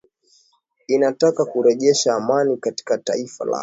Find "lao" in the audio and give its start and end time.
3.45-3.59